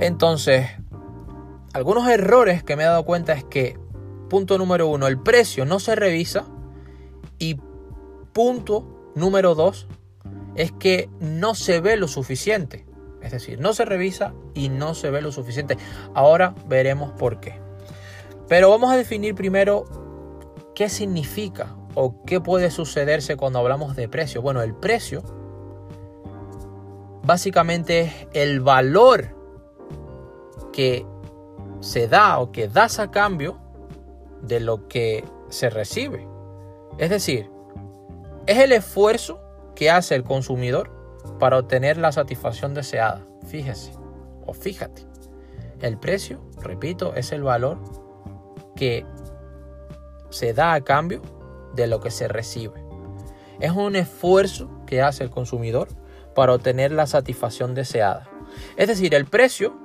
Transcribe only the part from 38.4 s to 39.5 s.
es el esfuerzo